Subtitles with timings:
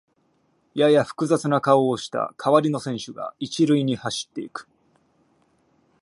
[0.73, 4.67] やや複雑な顔をした代わりの選手が一塁に走っていく